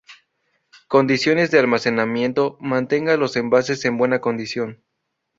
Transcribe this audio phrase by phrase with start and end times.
[0.87, 4.83] Condiciones de almacenamiento: Mantenga los envases en buena condición.